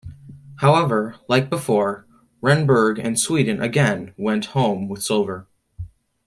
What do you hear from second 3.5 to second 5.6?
again went home with silver.